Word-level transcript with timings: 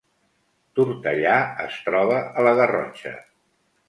Tortellà 0.77 1.35
es 1.65 1.77
troba 1.89 2.15
a 2.21 2.47
la 2.47 2.55
Garrotxa 2.61 3.13